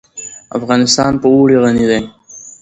[0.57, 2.01] افغانستان په اوړي غني دی.